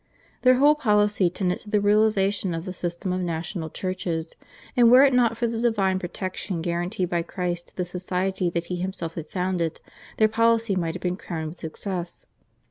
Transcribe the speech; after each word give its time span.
Their 0.41 0.55
whole 0.55 0.73
policy 0.73 1.29
tended 1.29 1.59
to 1.59 1.69
the 1.69 1.79
realisation 1.79 2.55
of 2.55 2.65
the 2.65 2.73
system 2.73 3.13
of 3.13 3.21
national 3.21 3.69
churches, 3.69 4.35
and 4.75 4.89
were 4.89 5.03
it 5.03 5.13
not 5.13 5.37
for 5.37 5.45
the 5.45 5.61
divine 5.61 5.99
protection 5.99 6.63
guaranteed 6.63 7.07
by 7.07 7.21
Christ 7.21 7.67
to 7.67 7.75
the 7.75 7.85
society 7.85 8.49
that 8.49 8.65
He 8.65 8.77
Himself 8.77 9.13
had 9.13 9.27
founded, 9.29 9.79
their 10.17 10.27
policy 10.27 10.75
might 10.75 10.95
have 10.95 11.03
been 11.03 11.17
crowned 11.17 11.49
with 11.49 11.59
success. 11.59 12.25